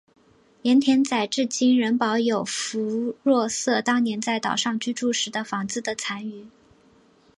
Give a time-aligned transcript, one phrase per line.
[0.63, 6.47] 盐田仔至今仍保有福若瑟当年在岛上居住时的房子的残余。